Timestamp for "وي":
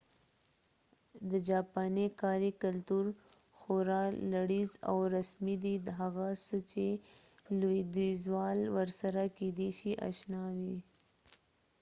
10.61-10.77